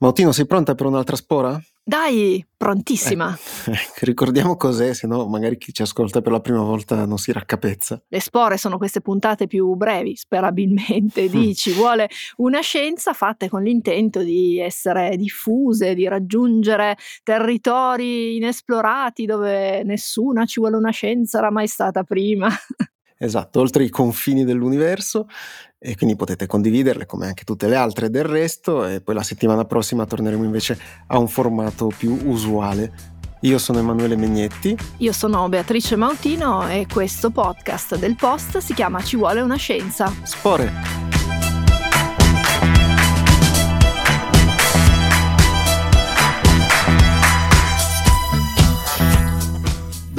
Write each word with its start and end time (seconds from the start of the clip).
Mautino, 0.00 0.32
sei 0.32 0.46
pronta 0.46 0.74
per 0.74 0.86
un'altra 0.86 1.14
spora? 1.14 1.60
Dai, 1.82 2.42
prontissima. 2.56 3.36
Eh, 3.66 3.72
ricordiamo 4.06 4.56
cos'è, 4.56 4.94
se 4.94 5.06
no 5.06 5.26
magari 5.26 5.58
chi 5.58 5.74
ci 5.74 5.82
ascolta 5.82 6.22
per 6.22 6.32
la 6.32 6.40
prima 6.40 6.62
volta 6.62 7.04
non 7.04 7.18
si 7.18 7.32
raccapezza. 7.32 8.02
Le 8.08 8.20
spore 8.20 8.56
sono 8.56 8.78
queste 8.78 9.02
puntate 9.02 9.46
più 9.46 9.74
brevi, 9.74 10.16
sperabilmente, 10.16 11.28
di 11.28 11.54
ci 11.54 11.72
vuole 11.72 12.08
una 12.36 12.60
scienza 12.60 13.12
fatte 13.12 13.50
con 13.50 13.62
l'intento 13.62 14.22
di 14.22 14.58
essere 14.58 15.18
diffuse, 15.18 15.94
di 15.94 16.08
raggiungere 16.08 16.96
territori 17.22 18.36
inesplorati 18.36 19.26
dove 19.26 19.82
nessuna 19.82 20.46
ci 20.46 20.60
vuole 20.60 20.76
una 20.76 20.92
scienza 20.92 21.36
era 21.36 21.50
mai 21.50 21.66
stata 21.66 22.04
prima. 22.04 22.48
Esatto, 23.22 23.60
oltre 23.60 23.84
i 23.84 23.90
confini 23.90 24.44
dell'universo 24.44 25.26
e 25.78 25.94
quindi 25.94 26.16
potete 26.16 26.46
condividerle 26.46 27.04
come 27.04 27.26
anche 27.26 27.44
tutte 27.44 27.68
le 27.68 27.76
altre 27.76 28.08
del 28.08 28.24
resto 28.24 28.86
e 28.86 29.02
poi 29.02 29.14
la 29.14 29.22
settimana 29.22 29.66
prossima 29.66 30.06
torneremo 30.06 30.42
invece 30.42 30.78
a 31.08 31.18
un 31.18 31.28
formato 31.28 31.92
più 31.94 32.18
usuale. 32.24 33.18
Io 33.42 33.58
sono 33.58 33.78
Emanuele 33.78 34.16
Megnetti. 34.16 34.74
Io 34.98 35.12
sono 35.12 35.46
Beatrice 35.50 35.96
Mautino 35.96 36.66
e 36.66 36.86
questo 36.90 37.28
podcast 37.28 37.98
del 37.98 38.16
Post 38.16 38.56
si 38.58 38.72
chiama 38.72 39.02
Ci 39.02 39.16
vuole 39.16 39.42
una 39.42 39.56
scienza. 39.56 40.10
Spore! 40.22 41.09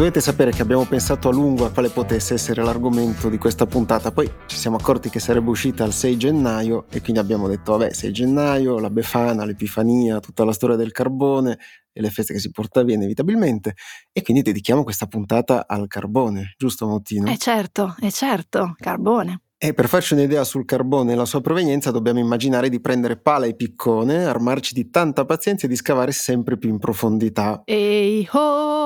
Dovete 0.02 0.20
sapere 0.20 0.50
che 0.50 0.64
abbiamo 0.64 0.86
pensato 0.86 1.30
a 1.30 1.32
lungo 1.32 1.64
a 1.64 1.70
quale 1.70 1.90
potesse 1.90 2.34
essere 2.34 2.64
l'argomento 2.64 3.30
di 3.30 3.38
questa 3.38 3.68
puntata, 3.68 4.12
poi 4.12 4.27
ci 4.48 4.58
siamo 4.58 4.77
accorti 4.77 5.12
che 5.12 5.20
sarebbe 5.20 5.52
uscita 5.52 5.84
il 5.84 5.94
6 5.94 6.18
gennaio 6.18 6.86
e 6.90 7.02
quindi 7.02 7.20
abbiamo 7.20 7.48
detto 7.48 7.77
vabbè 7.77 7.94
6 7.94 8.12
gennaio, 8.12 8.80
la 8.80 8.90
Befana, 8.90 9.46
l'Epifania, 9.46 10.20
tutta 10.20 10.44
la 10.44 10.54
storia 10.54 10.76
del 10.76 10.91
carbone 10.91 11.60
e 11.94 12.02
le 12.02 12.10
feste 12.10 12.34
che 12.34 12.40
si 12.40 12.50
porta 12.50 12.82
via 12.82 12.96
inevitabilmente 12.96 13.76
e 14.12 14.24
quindi 14.24 14.41
dedichiamo 14.41 14.82
questa 14.82 15.05
puntata 15.05 15.68
al 15.68 15.85
carbone, 15.85 16.55
giusto 16.57 16.88
Mottino? 16.88 17.29
Eh 17.29 17.38
certo, 17.38 17.96
è 17.99 18.10
certo, 18.10 18.74
carbone. 18.79 19.41
E 19.55 19.76
per 19.76 19.88
farci 19.88 20.16
un'idea 20.16 20.44
sul 20.44 20.66
carbone 20.66 21.12
e 21.12 21.16
la 21.16 21.26
sua 21.26 21.41
provenienza 21.41 21.91
dobbiamo 21.91 22.18
immaginare 22.18 22.70
di 22.70 22.82
prendere 22.82 23.18
pala 23.18 23.46
e 23.46 23.55
piccone, 23.55 24.26
armarci 24.26 24.74
di 24.74 24.90
tanta 24.90 25.26
pazienza 25.26 25.68
e 25.68 25.70
di 25.70 25.76
scavare 25.76 26.12
sempre 26.12 26.57
più 26.57 26.70
in 26.70 26.79
profondità. 26.79 27.62
Ehi 27.66 28.27
ho! 28.32 28.80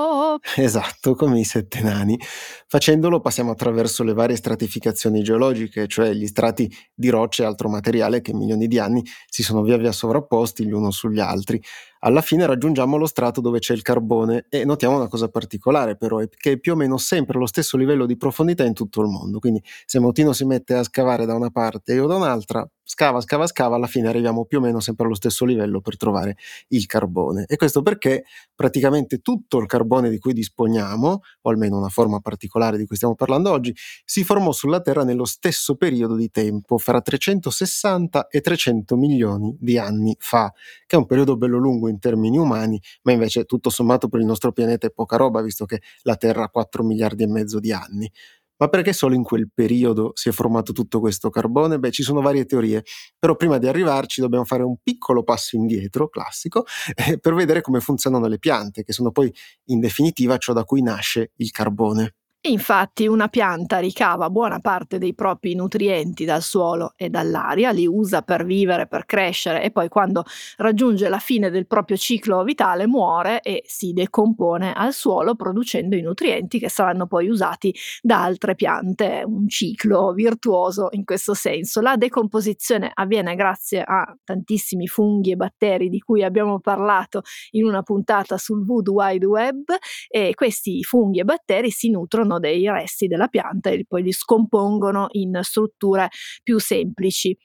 Esatto, 0.58 1.16
come 1.16 1.40
i 1.40 1.44
sette 1.44 1.82
nani. 1.82 2.20
Facendolo 2.68 3.20
passiamo 3.20 3.52
attraverso 3.52 4.04
le 4.04 4.14
varie 4.14 4.36
stratificazioni 4.36 5.24
geologiche, 5.24 5.88
cioè 5.88 6.12
gli 6.14 6.28
strati 6.28 6.72
di 6.94 7.10
rocce 7.10 7.42
e 7.44 7.46
altro 7.46 7.68
materiale 7.70 8.22
che 8.22 8.32
in 8.32 8.38
milioni 8.38 8.68
di 8.68 8.78
anni 8.80 9.04
si 9.28 9.42
sono 9.44 9.62
via 9.64 9.78
via 9.78 9.92
sovrapposti 9.92 10.66
gli 10.66 10.72
uno 10.72 10.92
sugli 10.92 11.20
altri 11.20 11.62
alla 12.00 12.22
fine 12.22 12.46
raggiungiamo 12.46 12.98
lo 12.98 13.08
strato 13.08 13.42
dove 13.42 13.58
c'è 13.58 13.74
il 13.74 13.82
carbone 13.82 14.46
e 14.50 14.64
notiamo 14.64 14.96
una 14.96 15.08
cosa 15.08 15.28
particolare 15.28 15.98
però, 15.98 16.20
è 16.20 16.30
che 16.30 16.52
è 16.52 16.58
più 16.60 16.74
o 16.74 16.76
meno 16.76 16.98
sempre 16.98 17.40
lo 17.40 17.48
stesso 17.48 17.78
livello 17.78 18.06
di 18.06 18.16
profondità 18.16 18.64
in 18.64 18.74
tutto 18.74 19.02
il 19.02 19.08
mondo, 19.08 19.40
quindi 19.40 19.60
se 19.86 20.00
Mautino 20.00 20.32
si 20.32 20.46
mette 20.46 20.76
a 20.76 20.84
scavare 20.84 21.26
da 21.26 21.34
una 21.34 21.50
parte 21.50 21.94
e 21.94 21.96
io 21.96 22.06
da 22.06 22.16
un'altra, 22.16 22.68
scava, 22.86 23.20
scava, 23.20 23.48
scava, 23.48 23.76
alla 23.76 23.88
fine 23.88 24.08
arriviamo 24.08 24.46
più 24.46 24.60
o 24.60 24.62
meno 24.62 24.80
sempre 24.80 25.06
allo 25.06 25.16
stesso 25.16 25.44
livello 25.44 25.82
per 25.82 25.98
trovare 25.98 26.38
il 26.70 26.86
carbone. 26.86 27.46
E 27.48 27.58
questo 27.58 27.82
perché 27.82 28.26
praticamente 28.54 29.20
tutto 29.20 29.58
il 29.58 29.66
carbone 29.66 30.10
di 30.10 30.20
cui 30.20 30.34
disponiamo, 30.34 31.22
o 31.42 31.50
almeno 31.50 31.78
una 31.78 31.90
forma 31.90 32.20
particolare 32.20 32.78
di 32.78 32.86
cui 32.86 32.96
stiamo 32.96 33.16
parlando 33.16 33.52
oggi, 33.52 33.76
si 34.06 34.24
formò 34.24 34.52
sulla 34.52 34.82
Terra 34.82 35.04
nello 35.04 35.26
stesso 35.26 35.76
periodo 35.76 36.16
di 36.16 36.30
tempo, 36.30 36.78
fra 36.78 37.02
360 37.02 38.28
e 38.28 38.42
300 38.42 38.96
milioni 38.96 39.58
di 39.60 39.78
anni 39.80 40.16
fa, 40.20 40.54
che 40.86 40.96
è 40.96 41.00
un 41.00 41.06
periodo 41.08 41.38
bello 41.38 41.58
lungo 41.58 41.90
in 41.90 41.98
termini 42.00 42.38
umani, 42.38 42.80
ma 43.04 43.12
invece 43.12 43.46
tutto 43.46 43.70
sommato 43.70 44.08
per 44.08 44.20
il 44.20 44.26
nostro 44.28 44.52
pianeta 44.52 44.86
è 44.88 44.92
poca 44.92 45.18
roba, 45.18 45.42
visto 45.42 45.66
che 45.66 45.82
la 46.04 46.16
Terra 46.16 46.44
ha 46.44 46.50
4 46.50 46.84
miliardi 46.84 47.24
e 47.24 47.28
mezzo 47.28 47.60
di 47.60 47.72
anni. 47.72 48.12
Ma 48.58 48.70
perché 48.70 48.94
solo 48.94 49.16
in 49.16 49.24
quel 49.24 49.50
periodo 49.54 50.12
si 50.16 50.30
è 50.30 50.32
formato 50.32 50.72
tutto 50.72 51.00
questo 51.00 51.30
carbone? 51.30 51.78
Beh, 51.78 51.92
ci 51.92 52.04
sono 52.04 52.22
varie 52.22 52.46
teorie, 52.46 52.84
però 53.20 53.36
prima 53.36 53.58
di 53.58 53.68
arrivarci 53.68 54.22
dobbiamo 54.22 54.46
fare 54.46 54.64
un 54.64 54.78
piccolo 54.82 55.24
passo 55.24 55.56
indietro, 55.58 56.08
classico, 56.08 56.66
eh, 56.96 57.20
per 57.20 57.34
vedere 57.34 57.62
come 57.62 57.82
funzionano 57.82 58.28
le 58.28 58.40
piante, 58.40 58.84
che 58.84 58.94
sono 58.94 59.12
poi 59.12 59.34
in 59.66 59.80
definitiva 59.80 60.38
ciò 60.38 60.54
da 60.54 60.64
cui 60.64 60.82
nasce 60.82 61.32
il 61.38 61.52
carbone. 61.52 62.16
Infatti 62.48 63.08
una 63.08 63.28
pianta 63.28 63.80
ricava 63.80 64.30
buona 64.30 64.60
parte 64.60 65.00
dei 65.00 65.16
propri 65.16 65.56
nutrienti 65.56 66.26
dal 66.26 66.44
suolo 66.44 66.94
e 66.96 67.10
dall'aria, 67.10 67.72
li 67.72 67.88
usa 67.88 68.22
per 68.22 68.46
vivere, 68.46 68.86
per 68.86 69.08
crescere 69.08 69.64
e 69.64 69.72
poi 69.72 69.90
quando 69.90 70.24
raggiunge 70.58 71.10
la 71.10 71.18
fine 71.18 71.50
del 71.50 71.66
proprio 71.66 71.98
ciclo 71.98 72.44
vitale 72.44 72.86
muore 72.86 73.42
e 73.42 73.64
si 73.66 73.94
decompone 73.94 74.74
al 74.74 74.94
suolo 74.94 75.34
producendo 75.34 75.96
i 75.96 76.02
nutrienti 76.02 76.60
che 76.60 76.70
saranno 76.70 77.08
poi 77.08 77.30
usati 77.30 77.74
da 78.04 78.22
altre 78.22 78.54
piante. 78.54 79.24
Un 79.26 79.50
ciclo 79.50 80.14
virtuoso 80.14 80.90
in 80.92 81.04
questo 81.04 81.34
senso. 81.34 81.82
La 81.82 81.96
decomposizione 81.96 82.92
avviene 82.94 83.34
grazie 83.34 83.82
a 83.84 84.16
tantissimi 84.24 84.86
funghi 84.86 85.32
e 85.32 85.36
batteri 85.36 85.90
di 85.90 85.98
cui 85.98 86.24
abbiamo 86.24 86.60
parlato 86.60 87.24
in 87.52 87.66
una 87.66 87.82
puntata 87.82 88.38
sul 88.38 88.64
Wood 88.64 88.88
Wide 88.88 89.26
Web 89.26 89.64
e 90.08 90.36
questi 90.36 90.84
funghi 90.84 91.22
e 91.22 91.24
batteri 91.24 91.72
si 91.72 91.90
nutrono 91.90 92.34
prendono 92.36 92.40
dei 92.40 92.70
resti 92.70 93.08
della 93.08 93.28
pianta 93.28 93.70
e 93.70 93.86
poi 93.88 94.04
li 94.04 94.12
scompongono 94.12 95.08
in 95.12 95.40
strutture 95.42 96.10
più 96.44 96.60
semplici. 96.60 97.36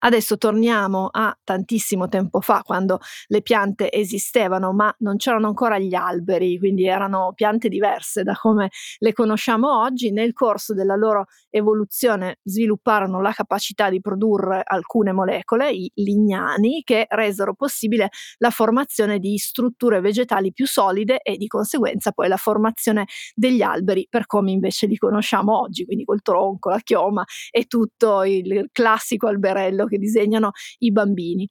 Adesso 0.00 0.38
torniamo 0.38 1.08
a 1.10 1.36
tantissimo 1.42 2.08
tempo 2.08 2.40
fa, 2.40 2.62
quando 2.62 3.00
le 3.26 3.42
piante 3.42 3.90
esistevano, 3.90 4.72
ma 4.72 4.94
non 4.98 5.16
c'erano 5.16 5.48
ancora 5.48 5.76
gli 5.78 5.94
alberi, 5.94 6.56
quindi 6.58 6.86
erano 6.86 7.32
piante 7.34 7.68
diverse 7.68 8.22
da 8.22 8.34
come 8.40 8.70
le 8.98 9.12
conosciamo 9.12 9.80
oggi. 9.80 10.12
Nel 10.12 10.32
corso 10.34 10.72
della 10.72 10.94
loro 10.94 11.26
evoluzione 11.50 12.38
svilupparono 12.44 13.20
la 13.20 13.32
capacità 13.32 13.90
di 13.90 14.00
produrre 14.00 14.62
alcune 14.64 15.10
molecole, 15.10 15.72
i 15.72 15.90
lignani, 15.94 16.82
che 16.84 17.06
resero 17.08 17.54
possibile 17.54 18.10
la 18.38 18.50
formazione 18.50 19.18
di 19.18 19.36
strutture 19.36 19.98
vegetali 20.00 20.52
più 20.52 20.66
solide 20.68 21.20
e 21.22 21.36
di 21.36 21.48
conseguenza 21.48 22.12
poi 22.12 22.28
la 22.28 22.36
formazione 22.36 23.06
degli 23.34 23.62
alberi 23.62 24.06
per 24.08 24.26
come 24.26 24.52
invece 24.52 24.86
li 24.86 24.96
conosciamo 24.96 25.58
oggi, 25.60 25.84
quindi 25.84 26.04
col 26.04 26.22
tronco, 26.22 26.68
la 26.70 26.78
chioma 26.84 27.24
e 27.50 27.64
tutto 27.64 28.22
il 28.22 28.68
classico 28.70 29.26
alberello 29.26 29.86
che 29.88 29.98
disegnano 29.98 30.52
i 30.78 30.92
bambini. 30.92 31.48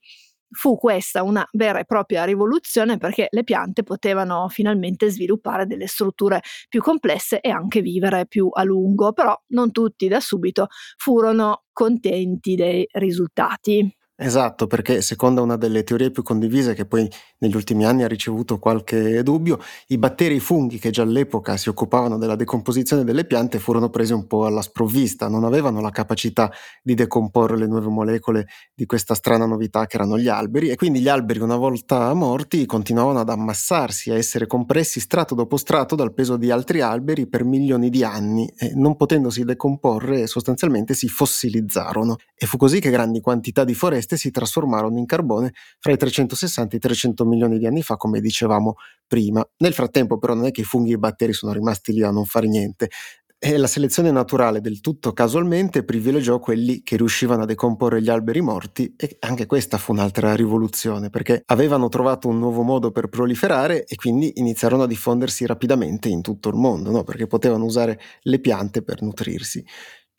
Fu 0.49 0.77
questa 0.77 1.23
una 1.23 1.45
vera 1.53 1.79
e 1.79 1.85
propria 1.85 2.23
rivoluzione 2.23 2.97
perché 2.97 3.27
le 3.31 3.43
piante 3.43 3.83
potevano 3.83 4.47
finalmente 4.47 5.09
sviluppare 5.09 5.65
delle 5.65 5.87
strutture 5.87 6.41
più 6.69 6.81
complesse 6.81 7.41
e 7.41 7.49
anche 7.49 7.81
vivere 7.81 8.27
più 8.27 8.47
a 8.53 8.63
lungo, 8.63 9.11
però 9.11 9.37
non 9.47 9.71
tutti 9.71 10.07
da 10.07 10.21
subito 10.21 10.67
furono 10.95 11.63
contenti 11.73 12.55
dei 12.55 12.87
risultati. 12.93 13.96
Esatto, 14.19 14.65
perché 14.65 15.03
secondo 15.03 15.43
una 15.43 15.57
delle 15.57 15.83
teorie 15.83 16.09
più 16.09 16.23
condivise, 16.23 16.73
che 16.73 16.85
poi 16.87 17.07
negli 17.37 17.53
ultimi 17.55 17.85
anni 17.85 18.01
ha 18.01 18.07
ricevuto 18.07 18.57
qualche 18.57 19.21
dubbio, 19.21 19.59
i 19.89 19.99
batteri 19.99 20.33
e 20.33 20.37
i 20.37 20.39
funghi 20.39 20.79
che 20.79 20.89
già 20.89 21.03
all'epoca 21.03 21.55
si 21.55 21.69
occupavano 21.69 22.17
della 22.17 22.35
decomposizione 22.35 23.03
delle 23.03 23.25
piante 23.25 23.59
furono 23.59 23.91
presi 23.91 24.13
un 24.13 24.25
po' 24.25 24.47
alla 24.47 24.63
sprovvista, 24.63 25.27
non 25.27 25.43
avevano 25.43 25.81
la 25.81 25.91
capacità 25.91 26.51
di 26.81 26.95
decomporre 26.95 27.57
le 27.57 27.67
nuove 27.67 27.89
molecole 27.89 28.47
di 28.73 28.87
questa 28.87 29.13
strana 29.13 29.45
novità 29.45 29.85
che 29.85 29.97
erano 29.97 30.17
gli 30.17 30.27
alberi 30.27 30.69
e 30.69 30.75
quindi 30.77 30.99
gli 30.99 31.07
alberi 31.09 31.39
una 31.39 31.55
volta 31.55 32.11
morti 32.15 32.65
continuavano 32.65 33.19
ad 33.19 33.29
ammassarsi, 33.29 34.09
a 34.09 34.15
essere 34.15 34.47
compressi 34.47 34.99
strato 34.99 35.35
dopo 35.35 35.57
strato 35.57 35.93
dal 35.93 36.15
peso 36.15 36.37
di 36.37 36.49
altri 36.49 36.81
alberi 36.81 37.27
per 37.27 37.43
milioni 37.43 37.91
di 37.91 38.03
anni 38.03 38.51
e 38.57 38.71
non 38.73 38.95
potendosi 38.95 39.43
decomporre 39.43 40.25
sostanzialmente 40.25 40.95
si 40.95 41.07
fossilizzarono. 41.07 42.15
E 42.35 42.45
fu 42.47 42.57
così 42.57 42.79
che 42.79 42.89
grandi 42.89 43.19
quantità 43.21 43.63
di 43.63 43.73
foreste 43.75 44.06
queste 44.07 44.17
si 44.17 44.31
trasformarono 44.31 44.97
in 44.97 45.05
carbone 45.05 45.51
fra 45.79 45.91
i 45.91 45.97
360 45.97 46.73
e 46.73 46.77
i 46.77 46.79
300 46.79 47.25
milioni 47.25 47.57
di 47.59 47.67
anni 47.67 47.83
fa, 47.83 47.97
come 47.97 48.21
dicevamo 48.21 48.75
prima. 49.05 49.45
Nel 49.57 49.73
frattempo 49.73 50.17
però 50.17 50.33
non 50.33 50.45
è 50.45 50.51
che 50.51 50.61
i 50.61 50.63
funghi 50.63 50.91
e 50.91 50.95
i 50.95 50.97
batteri 50.97 51.33
sono 51.33 51.51
rimasti 51.51 51.91
lì 51.91 52.03
a 52.03 52.11
non 52.11 52.25
fare 52.25 52.47
niente. 52.47 52.89
E 53.39 53.55
la 53.57 53.67
selezione 53.67 54.09
naturale 54.09 54.61
del 54.61 54.81
tutto 54.81 55.13
casualmente 55.13 55.83
privilegiò 55.83 56.39
quelli 56.39 56.81
che 56.81 56.97
riuscivano 56.97 57.43
a 57.43 57.45
decomporre 57.45 58.01
gli 58.01 58.09
alberi 58.09 58.41
morti 58.41 58.95
e 58.97 59.17
anche 59.19 59.45
questa 59.45 59.77
fu 59.77 59.91
un'altra 59.91 60.35
rivoluzione 60.35 61.11
perché 61.11 61.43
avevano 61.45 61.87
trovato 61.87 62.27
un 62.29 62.39
nuovo 62.39 62.63
modo 62.63 62.89
per 62.89 63.09
proliferare 63.09 63.85
e 63.85 63.95
quindi 63.95 64.31
iniziarono 64.37 64.83
a 64.83 64.87
diffondersi 64.87 65.45
rapidamente 65.45 66.09
in 66.09 66.23
tutto 66.23 66.49
il 66.49 66.55
mondo, 66.55 66.89
no? 66.89 67.03
perché 67.03 67.27
potevano 67.27 67.65
usare 67.65 67.99
le 68.21 68.39
piante 68.39 68.81
per 68.81 69.03
nutrirsi. 69.03 69.63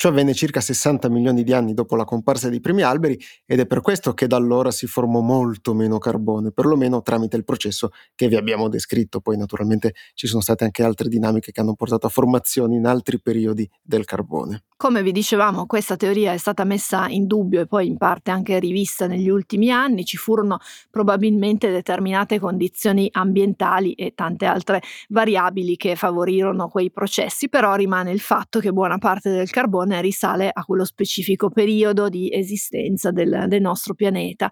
Ciò 0.01 0.11
avvenne 0.11 0.33
circa 0.33 0.61
60 0.61 1.09
milioni 1.09 1.43
di 1.43 1.53
anni 1.53 1.75
dopo 1.75 1.97
la 1.97 2.05
comparsa 2.05 2.49
dei 2.49 2.61
primi 2.61 2.83
alberi 2.83 3.21
ed 3.45 3.59
è 3.59 3.67
per 3.67 3.81
questo 3.81 4.15
che 4.15 4.29
da 4.29 4.37
allora 4.37 4.71
si 4.71 4.87
formò 4.87 5.19
molto 5.23 5.75
meno 5.75 5.99
carbone, 5.99 6.53
perlomeno 6.53 7.03
tramite 7.03 7.37
il 7.37 7.43
processo 7.43 7.91
che 8.15 8.29
vi 8.29 8.37
abbiamo 8.37 8.69
descritto. 8.69 9.19
Poi 9.19 9.37
naturalmente 9.37 9.95
ci 10.15 10.29
sono 10.29 10.41
state 10.41 10.63
anche 10.63 10.85
altre 10.85 11.09
dinamiche 11.09 11.51
che 11.51 11.61
hanno 11.61 11.75
portato 11.75 12.07
a 12.07 12.11
formazioni 12.11 12.77
in 12.77 12.87
altri 12.87 13.21
periodi 13.21 13.69
del 13.83 14.05
carbone. 14.05 14.63
Come 14.77 15.03
vi 15.03 15.11
dicevamo, 15.11 15.67
questa 15.67 15.97
teoria 15.97 16.33
è 16.33 16.37
stata 16.37 16.63
messa 16.63 17.09
in 17.09 17.27
dubbio 17.27 17.61
e 17.61 17.67
poi 17.67 17.89
in 17.89 17.97
parte 17.97 18.31
anche 18.31 18.61
rivista 18.61 19.09
negli 19.09 19.29
ultimi 19.29 19.73
anni. 19.73 20.05
Ci 20.05 20.17
furono 20.17 20.61
probabilmente 20.89 21.73
determinate 21.73 22.39
condizioni 22.39 23.09
ambientali 23.11 23.95
e 23.95 24.13
tante 24.15 24.47
altre 24.47 24.81
variabili 25.09 25.77
che 25.77 25.97
favorirono 25.97 26.69
quei 26.69 26.93
processi, 26.93 27.49
però 27.49 27.75
rimane 27.75 28.13
il 28.13 28.21
fatto 28.21 28.61
che 28.61 28.71
buona 28.71 28.99
parte 28.99 29.31
del 29.31 29.51
carbone 29.51 29.88
risale 30.01 30.51
a 30.53 30.65
quello 30.65 30.85
specifico 30.85 31.51
periodo 31.51 32.09
di 32.09 32.31
esistenza 32.33 33.11
del, 33.11 33.47
del 33.49 33.61
nostro 33.61 33.95
pianeta. 33.95 34.51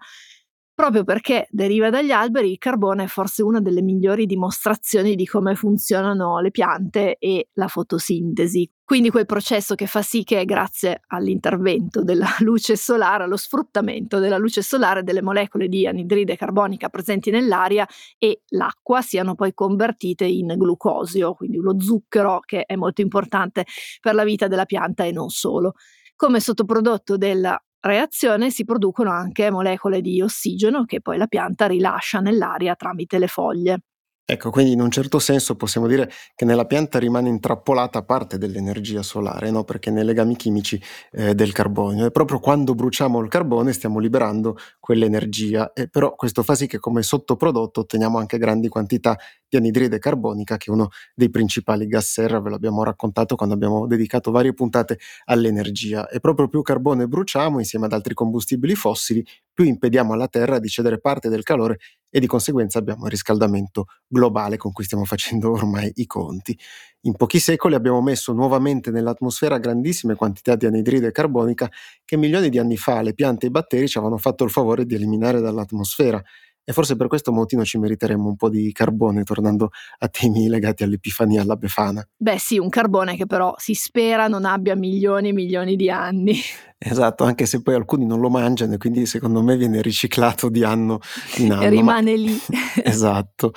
Proprio 0.73 1.03
perché 1.03 1.47
deriva 1.49 1.89
dagli 1.89 2.11
alberi, 2.11 2.51
il 2.51 2.59
carbone 2.59 3.05
è 3.05 3.07
forse 3.07 3.41
una 3.41 3.59
delle 3.59 3.81
migliori 3.81 4.27
dimostrazioni 4.27 5.15
di 5.15 5.25
come 5.25 5.55
funzionano 5.55 6.39
le 6.39 6.51
piante 6.51 7.17
e 7.17 7.49
la 7.53 7.67
fotosintesi. 7.67 8.69
Quindi 8.87 9.09
quel 9.09 9.25
processo 9.25 9.75
che 9.75 9.85
fa 9.85 10.01
sì 10.01 10.23
che 10.23 10.45
grazie 10.45 11.01
all'intervento 11.07 12.05
della 12.05 12.29
luce 12.39 12.77
solare, 12.77 13.25
allo 13.25 13.35
sfruttamento 13.35 14.17
della 14.17 14.37
luce 14.37 14.61
solare 14.61 15.03
delle 15.03 15.21
molecole 15.21 15.67
di 15.67 15.85
anidride 15.85 16.37
carbonica 16.37 16.87
presenti 16.87 17.29
nell'aria 17.29 17.85
e 18.17 18.43
l'acqua 18.51 19.01
siano 19.01 19.35
poi 19.35 19.53
convertite 19.53 20.23
in 20.23 20.53
glucosio, 20.55 21.33
quindi 21.33 21.57
lo 21.57 21.77
zucchero 21.81 22.39
che 22.45 22.63
è 22.63 22.77
molto 22.77 23.01
importante 23.01 23.65
per 23.99 24.15
la 24.15 24.23
vita 24.23 24.47
della 24.47 24.63
pianta 24.63 25.03
e 25.03 25.11
non 25.11 25.27
solo. 25.27 25.73
Come 26.15 26.39
sottoprodotto 26.39 27.17
della 27.17 27.61
reazione 27.81 28.51
si 28.51 28.63
producono 28.63 29.11
anche 29.11 29.51
molecole 29.51 29.99
di 29.99 30.21
ossigeno 30.21 30.85
che 30.85 31.01
poi 31.01 31.17
la 31.17 31.27
pianta 31.27 31.65
rilascia 31.67 32.21
nell'aria 32.21 32.73
tramite 32.75 33.19
le 33.19 33.27
foglie. 33.27 33.81
Ecco, 34.29 34.49
quindi 34.49 34.73
in 34.73 34.81
un 34.81 34.91
certo 34.91 35.19
senso 35.19 35.55
possiamo 35.55 35.87
dire 35.87 36.11
che 36.35 36.43
nella 36.43 36.65
pianta 36.65 36.99
rimane 36.99 37.29
intrappolata 37.29 38.03
parte 38.03 38.37
dell'energia 38.37 39.01
solare, 39.01 39.51
no? 39.51 39.63
perché 39.63 39.89
nei 39.89 40.03
legami 40.03 40.35
chimici 40.35 40.81
eh, 41.13 41.33
del 41.33 41.53
carbonio. 41.53 42.05
E 42.07 42.11
proprio 42.11 42.39
quando 42.39 42.75
bruciamo 42.75 43.21
il 43.21 43.29
carbone 43.29 43.71
stiamo 43.71 43.99
liberando 43.99 44.57
quell'energia, 44.81 45.71
e 45.71 45.87
però 45.87 46.13
questo 46.15 46.43
fa 46.43 46.55
sì 46.55 46.67
che 46.67 46.77
come 46.77 47.03
sottoprodotto 47.03 47.79
otteniamo 47.79 48.17
anche 48.17 48.37
grandi 48.37 48.67
quantità 48.67 49.17
di 49.47 49.55
anidride 49.55 49.97
carbonica, 49.97 50.57
che 50.57 50.71
è 50.71 50.73
uno 50.73 50.89
dei 51.15 51.29
principali 51.29 51.87
gas 51.87 52.11
serra, 52.11 52.41
ve 52.41 52.49
l'abbiamo 52.49 52.83
raccontato 52.83 53.37
quando 53.37 53.55
abbiamo 53.55 53.87
dedicato 53.87 54.31
varie 54.31 54.53
puntate 54.53 54.99
all'energia. 55.27 56.09
E 56.09 56.19
proprio 56.19 56.49
più 56.49 56.61
carbone 56.63 57.07
bruciamo 57.07 57.59
insieme 57.59 57.85
ad 57.85 57.93
altri 57.93 58.13
combustibili 58.13 58.75
fossili, 58.75 59.25
più 59.57 59.65
impediamo 59.65 60.13
alla 60.13 60.27
Terra 60.27 60.59
di 60.59 60.67
cedere 60.67 60.99
parte 60.99 61.29
del 61.29 61.41
calore 61.41 61.79
e 62.11 62.19
di 62.19 62.27
conseguenza 62.27 62.77
abbiamo 62.77 63.05
il 63.05 63.09
riscaldamento 63.09 63.85
globale 64.07 64.55
con 64.55 64.71
cui 64.71 64.83
stiamo 64.83 65.03
facendo 65.03 65.49
ormai 65.49 65.91
i 65.95 66.05
conti. 66.05 66.55
In 67.01 67.15
pochi 67.15 67.39
secoli 67.39 67.73
abbiamo 67.73 67.99
messo 67.99 68.33
nuovamente 68.33 68.91
nell'atmosfera 68.91 69.57
grandissime 69.57 70.13
quantità 70.13 70.55
di 70.55 70.67
anidride 70.67 71.11
carbonica 71.11 71.67
che 72.05 72.17
milioni 72.17 72.49
di 72.49 72.59
anni 72.59 72.77
fa 72.77 73.01
le 73.01 73.15
piante 73.15 73.47
e 73.47 73.49
i 73.49 73.51
batteri 73.51 73.87
ci 73.87 73.97
avevano 73.97 74.19
fatto 74.19 74.43
il 74.43 74.51
favore 74.51 74.85
di 74.85 74.93
eliminare 74.93 75.41
dall'atmosfera 75.41 76.21
e 76.69 76.73
forse 76.73 76.97
per 76.97 77.07
questo 77.07 77.31
motivo 77.31 77.63
ci 77.63 77.77
meriteremmo 77.77 78.27
un 78.27 78.35
po' 78.35 78.49
di 78.49 78.73
carbone, 78.73 79.23
tornando 79.23 79.69
a 79.99 80.09
temi 80.09 80.49
legati 80.49 80.83
all'Epifania, 80.83 81.41
alla 81.41 81.55
Befana. 81.55 82.05
Beh 82.17 82.37
sì, 82.37 82.57
un 82.57 82.67
carbone 82.67 83.15
che 83.15 83.25
però 83.25 83.55
si 83.57 83.73
spera 83.73 84.27
non 84.27 84.43
abbia 84.43 84.75
milioni 84.75 85.29
e 85.29 85.33
milioni 85.33 85.77
di 85.77 85.89
anni. 85.89 86.35
Esatto, 86.77 87.23
anche 87.23 87.45
se 87.45 87.61
poi 87.61 87.75
alcuni 87.75 88.05
non 88.05 88.19
lo 88.19 88.29
mangiano 88.29 88.73
e 88.73 88.77
quindi 88.77 89.05
secondo 89.05 89.41
me 89.41 89.55
viene 89.55 89.81
riciclato 89.81 90.49
di 90.49 90.65
anno 90.65 90.99
in 91.37 91.53
anno. 91.53 91.61
E 91.61 91.69
rimane 91.69 92.11
ma... 92.11 92.17
lì. 92.17 92.37
esatto. 92.83 93.53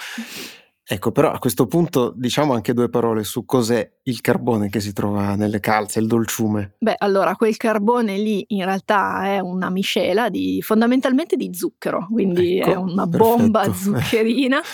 Ecco, 0.92 1.12
però 1.12 1.30
a 1.30 1.38
questo 1.38 1.68
punto 1.68 2.12
diciamo 2.16 2.52
anche 2.52 2.74
due 2.74 2.88
parole 2.88 3.22
su 3.22 3.44
cos'è 3.44 3.88
il 4.02 4.20
carbone 4.20 4.68
che 4.68 4.80
si 4.80 4.92
trova 4.92 5.36
nelle 5.36 5.60
calze, 5.60 6.00
il 6.00 6.08
dolciume. 6.08 6.74
Beh, 6.80 6.96
allora 6.98 7.36
quel 7.36 7.56
carbone 7.56 8.18
lì 8.18 8.44
in 8.48 8.64
realtà 8.64 9.24
è 9.26 9.38
una 9.38 9.70
miscela 9.70 10.28
di 10.28 10.60
fondamentalmente 10.60 11.36
di 11.36 11.54
zucchero, 11.54 12.08
quindi 12.10 12.58
ecco, 12.58 12.70
è 12.70 12.74
una 12.74 13.06
perfetto. 13.06 13.36
bomba 13.36 13.72
zuccherina. 13.72 14.60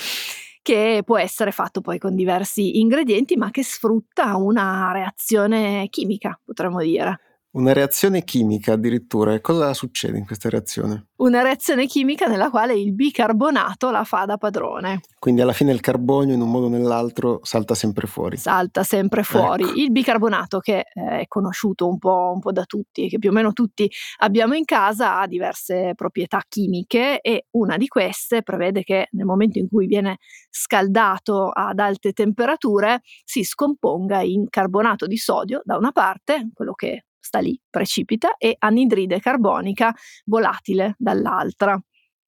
che 0.67 1.03
può 1.05 1.17
essere 1.17 1.53
fatto 1.53 1.81
poi 1.81 1.99
con 1.99 2.17
diversi 2.17 2.81
ingredienti, 2.81 3.37
ma 3.37 3.53
che 3.53 3.63
sfrutta 3.63 4.35
una 4.35 4.91
reazione 4.93 5.87
chimica, 5.91 6.41
potremmo 6.45 6.81
dire. 6.81 7.21
Una 7.57 7.73
reazione 7.73 8.23
chimica 8.23 8.75
addirittura, 8.75 9.33
e 9.33 9.41
cosa 9.41 9.73
succede 9.73 10.19
in 10.19 10.27
questa 10.27 10.51
reazione? 10.51 11.07
Una 11.17 11.41
reazione 11.41 11.87
chimica 11.87 12.27
nella 12.27 12.51
quale 12.51 12.75
il 12.75 12.93
bicarbonato 12.93 13.91
la 13.91 14.05
fa 14.05 14.27
da 14.27 14.37
padrone. 14.37 15.01
Quindi 15.19 15.41
alla 15.41 15.55
fine 15.55 15.73
il 15.73 15.81
carbonio 15.81 16.35
in 16.35 16.43
un 16.43 16.51
modo 16.51 16.67
o 16.67 16.69
nell'altro 16.69 17.41
salta 17.45 17.75
sempre 17.75 18.07
fuori. 18.07 18.37
Salta 18.37 18.83
sempre 18.83 19.23
fuori. 19.23 19.63
Ecco. 19.63 19.73
Il 19.81 19.91
bicarbonato 19.91 20.59
che 20.59 20.85
eh, 20.93 21.21
è 21.21 21.25
conosciuto 21.29 21.89
un 21.89 21.97
po', 21.97 22.31
un 22.35 22.41
po' 22.41 22.53
da 22.53 22.65
tutti 22.65 23.07
e 23.07 23.09
che 23.09 23.19
più 23.19 23.31
o 23.31 23.33
meno 23.33 23.55
tutti 23.55 23.91
abbiamo 24.19 24.53
in 24.53 24.67
casa 24.67 25.19
ha 25.19 25.27
diverse 25.27 25.93
proprietà 25.97 26.43
chimiche 26.47 27.23
e 27.23 27.47
una 27.53 27.79
di 27.79 27.87
queste 27.87 28.43
prevede 28.43 28.83
che 28.83 29.09
nel 29.13 29.25
momento 29.25 29.59
in 29.59 29.69
cui 29.71 29.87
viene 29.87 30.19
scaldato 30.51 31.49
ad 31.49 31.79
alte 31.79 32.13
temperature 32.13 33.01
si 33.25 33.45
scomponga 33.45 34.21
in 34.21 34.47
carbonato 34.51 35.07
di 35.07 35.17
sodio 35.17 35.63
da 35.65 35.79
una 35.79 35.93
parte, 35.93 36.51
quello 36.53 36.75
che 36.75 37.07
sta 37.27 37.41
lì, 37.41 37.61
precipita, 37.69 38.37
e 38.39 38.55
anidride 38.59 39.19
carbonica 39.21 39.93
volatile 40.27 40.95
dall'altra. 40.97 41.79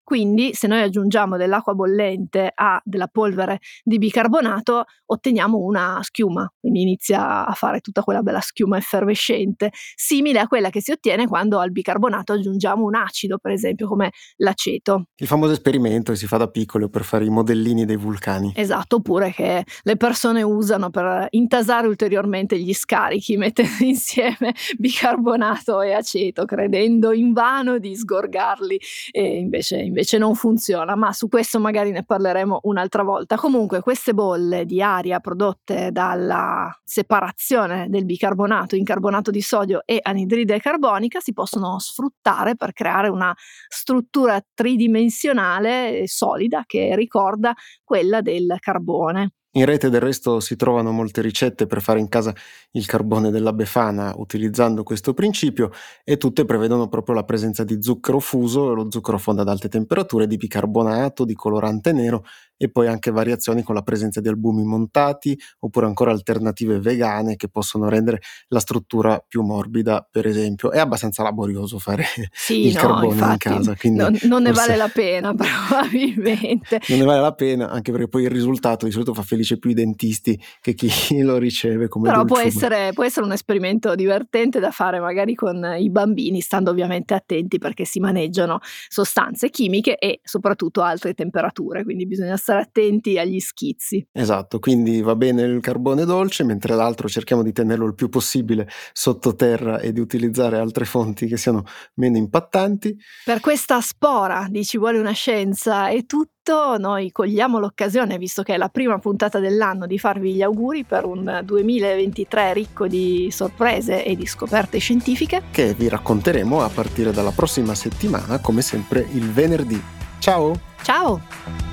Quindi 0.08 0.54
se 0.54 0.66
noi 0.68 0.80
aggiungiamo 0.80 1.36
dell'acqua 1.36 1.74
bollente 1.74 2.50
a 2.54 2.80
della 2.82 3.08
polvere 3.08 3.58
di 3.84 3.98
bicarbonato 3.98 4.84
otteniamo 5.04 5.58
una 5.58 5.98
schiuma, 6.00 6.50
quindi 6.58 6.80
inizia 6.80 7.44
a 7.44 7.52
fare 7.52 7.80
tutta 7.80 8.00
quella 8.00 8.22
bella 8.22 8.40
schiuma 8.40 8.78
effervescente, 8.78 9.70
simile 9.94 10.38
a 10.38 10.46
quella 10.46 10.70
che 10.70 10.80
si 10.80 10.92
ottiene 10.92 11.26
quando 11.26 11.58
al 11.58 11.72
bicarbonato 11.72 12.32
aggiungiamo 12.32 12.84
un 12.84 12.94
acido, 12.94 13.36
per 13.36 13.52
esempio 13.52 13.86
come 13.86 14.12
l'aceto. 14.36 15.08
Il 15.16 15.26
famoso 15.26 15.52
esperimento 15.52 16.12
che 16.12 16.16
si 16.16 16.26
fa 16.26 16.38
da 16.38 16.48
piccolo 16.48 16.88
per 16.88 17.04
fare 17.04 17.26
i 17.26 17.28
modellini 17.28 17.84
dei 17.84 17.96
vulcani. 17.96 18.54
Esatto, 18.56 18.96
oppure 18.96 19.30
che 19.32 19.66
le 19.82 19.96
persone 19.98 20.40
usano 20.40 20.88
per 20.88 21.26
intasare 21.32 21.86
ulteriormente 21.86 22.58
gli 22.58 22.72
scarichi, 22.72 23.36
mettendo 23.36 23.84
insieme 23.84 24.54
bicarbonato 24.78 25.82
e 25.82 25.92
aceto, 25.92 26.46
credendo 26.46 27.12
invano 27.12 27.78
di 27.78 27.94
sgorgarli 27.94 28.80
e 29.10 29.36
invece, 29.36 29.76
invece 29.80 29.96
invece 29.98 30.18
non 30.18 30.36
funziona, 30.36 30.94
ma 30.94 31.12
su 31.12 31.28
questo 31.28 31.58
magari 31.58 31.90
ne 31.90 32.04
parleremo 32.04 32.60
un'altra 32.62 33.02
volta. 33.02 33.36
Comunque 33.36 33.80
queste 33.80 34.14
bolle 34.14 34.64
di 34.64 34.80
aria 34.80 35.18
prodotte 35.18 35.90
dalla 35.90 36.70
separazione 36.84 37.88
del 37.88 38.04
bicarbonato 38.04 38.76
in 38.76 38.84
carbonato 38.84 39.32
di 39.32 39.40
sodio 39.40 39.82
e 39.84 39.98
anidride 40.00 40.60
carbonica 40.60 41.18
si 41.18 41.32
possono 41.32 41.80
sfruttare 41.80 42.54
per 42.54 42.72
creare 42.72 43.08
una 43.08 43.34
struttura 43.66 44.40
tridimensionale 44.54 46.04
solida 46.06 46.62
che 46.64 46.94
ricorda 46.94 47.52
quella 47.82 48.20
del 48.20 48.54
carbone. 48.60 49.32
In 49.52 49.64
rete 49.64 49.88
del 49.88 50.00
resto 50.02 50.40
si 50.40 50.56
trovano 50.56 50.92
molte 50.92 51.22
ricette 51.22 51.66
per 51.66 51.80
fare 51.80 51.98
in 52.00 52.08
casa 52.08 52.34
il 52.72 52.84
carbone 52.86 53.30
della 53.30 53.54
Befana 53.54 54.12
utilizzando 54.16 54.82
questo 54.82 55.14
principio 55.14 55.70
e 56.04 56.18
tutte 56.18 56.44
prevedono 56.44 56.88
proprio 56.88 57.14
la 57.14 57.24
presenza 57.24 57.64
di 57.64 57.82
zucchero 57.82 58.20
fuso, 58.20 58.74
lo 58.74 58.90
zucchero 58.90 59.16
fonda 59.18 59.42
ad 59.42 59.48
alte 59.48 59.68
temperature, 59.70 60.26
di 60.26 60.36
bicarbonato, 60.36 61.24
di 61.24 61.32
colorante 61.34 61.92
nero 61.92 62.24
e 62.58 62.68
poi 62.68 62.88
anche 62.88 63.10
variazioni 63.10 63.62
con 63.62 63.74
la 63.74 63.82
presenza 63.82 64.20
di 64.20 64.28
albumi 64.28 64.64
montati 64.64 65.38
oppure 65.60 65.86
ancora 65.86 66.10
alternative 66.10 66.80
vegane 66.80 67.36
che 67.36 67.48
possono 67.48 67.88
rendere 67.88 68.20
la 68.48 68.58
struttura 68.58 69.24
più 69.26 69.42
morbida 69.42 70.06
per 70.10 70.26
esempio. 70.26 70.72
È 70.72 70.78
abbastanza 70.78 71.22
laborioso 71.22 71.78
fare 71.78 72.04
sì, 72.32 72.66
il 72.66 72.74
no, 72.74 72.80
carbone 72.80 73.12
infatti, 73.12 73.48
in 73.48 73.54
casa. 73.54 73.76
Non, 73.84 74.18
non 74.22 74.42
ne 74.42 74.52
vale 74.52 74.76
la 74.76 74.88
pena 74.88 75.32
probabilmente. 75.38 76.80
non 76.88 76.98
ne 76.98 77.04
vale 77.04 77.20
la 77.20 77.32
pena 77.32 77.70
anche 77.70 77.92
perché 77.92 78.08
poi 78.08 78.24
il 78.24 78.30
risultato 78.30 78.84
di 78.86 78.90
solito 78.90 79.14
fa 79.14 79.22
felice 79.22 79.58
più 79.58 79.70
i 79.70 79.74
dentisti 79.74 80.38
che 80.60 80.74
chi 80.74 80.90
lo 81.22 81.38
riceve 81.38 81.86
come 81.86 82.10
Però 82.10 82.24
può 82.24 82.40
essere, 82.40 82.90
può 82.92 83.04
essere 83.04 83.24
un 83.24 83.32
esperimento 83.32 83.94
divertente 83.94 84.58
da 84.58 84.72
fare 84.72 84.98
magari 84.98 85.36
con 85.36 85.76
i 85.78 85.90
bambini 85.90 86.40
stando 86.40 86.70
ovviamente 86.70 87.14
attenti 87.14 87.58
perché 87.58 87.84
si 87.84 88.00
maneggiano 88.00 88.58
sostanze 88.88 89.48
chimiche 89.50 89.96
e 89.96 90.20
soprattutto 90.24 90.82
altre 90.82 91.14
temperature 91.14 91.84
quindi 91.84 92.04
bisogna 92.06 92.36
stare 92.36 92.47
stare 92.48 92.60
attenti 92.62 93.18
agli 93.18 93.40
schizzi. 93.40 94.06
Esatto, 94.10 94.58
quindi 94.58 95.02
va 95.02 95.14
bene 95.14 95.42
il 95.42 95.60
carbone 95.60 96.06
dolce, 96.06 96.44
mentre 96.44 96.74
l'altro 96.74 97.08
cerchiamo 97.08 97.42
di 97.42 97.52
tenerlo 97.52 97.86
il 97.86 97.94
più 97.94 98.08
possibile 98.08 98.68
sottoterra 98.92 99.78
e 99.80 99.92
di 99.92 100.00
utilizzare 100.00 100.58
altre 100.58 100.86
fonti 100.86 101.26
che 101.26 101.36
siano 101.36 101.64
meno 101.94 102.16
impattanti. 102.16 102.96
Per 103.24 103.40
questa 103.40 103.80
spora 103.82 104.46
di 104.48 104.64
Ci 104.64 104.78
vuole 104.78 104.98
una 104.98 105.12
scienza 105.12 105.88
è 105.88 106.06
tutto 106.06 106.78
noi 106.78 107.12
cogliamo 107.12 107.58
l'occasione, 107.58 108.16
visto 108.16 108.42
che 108.42 108.54
è 108.54 108.56
la 108.56 108.70
prima 108.70 108.98
puntata 108.98 109.38
dell'anno, 109.38 109.86
di 109.86 109.98
farvi 109.98 110.32
gli 110.32 110.40
auguri 110.40 110.84
per 110.84 111.04
un 111.04 111.42
2023 111.44 112.54
ricco 112.54 112.86
di 112.86 113.28
sorprese 113.30 114.02
e 114.02 114.16
di 114.16 114.24
scoperte 114.24 114.78
scientifiche. 114.78 115.42
Che 115.50 115.74
vi 115.74 115.90
racconteremo 115.90 116.62
a 116.62 116.70
partire 116.70 117.12
dalla 117.12 117.32
prossima 117.32 117.74
settimana, 117.74 118.38
come 118.38 118.62
sempre 118.62 119.06
il 119.12 119.30
venerdì. 119.30 119.82
Ciao! 120.18 120.58
Ciao! 120.82 121.67